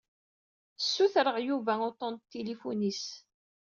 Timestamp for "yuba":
1.47-1.73